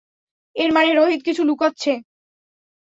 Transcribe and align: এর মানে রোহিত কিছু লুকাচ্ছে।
এর 0.55 0.69
মানে 0.73 0.91
রোহিত 0.93 1.21
কিছু 1.23 1.41
লুকাচ্ছে। 1.43 1.91